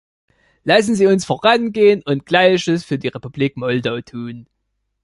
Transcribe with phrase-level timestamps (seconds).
[0.63, 4.47] Lassen Sie uns vorangehen und Gleiches für die Republik Moldau tun.